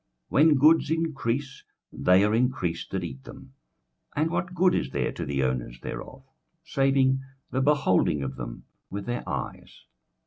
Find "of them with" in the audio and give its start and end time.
8.23-9.05